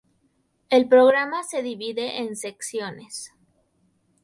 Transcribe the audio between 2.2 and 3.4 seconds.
en secciones.